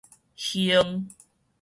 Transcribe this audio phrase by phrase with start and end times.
[0.41, 1.05] 亨